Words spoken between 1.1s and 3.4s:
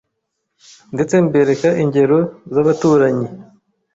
mbereka ingero z’abaturanyi